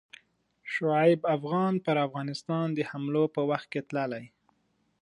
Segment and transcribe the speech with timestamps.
[0.73, 4.25] شعیب افغان پر افغانستان د حملو په وخت کې تللی.